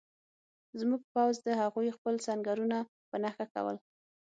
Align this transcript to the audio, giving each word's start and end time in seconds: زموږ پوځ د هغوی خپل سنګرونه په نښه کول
زموږ 0.79 1.01
پوځ 1.13 1.35
د 1.47 1.49
هغوی 1.61 1.89
خپل 1.97 2.15
سنګرونه 2.27 2.77
په 3.09 3.15
نښه 3.23 3.45
کول 3.53 3.77